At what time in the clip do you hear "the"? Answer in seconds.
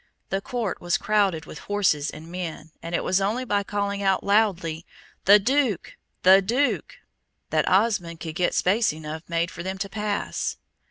0.31-0.41, 5.25-5.37, 6.23-6.41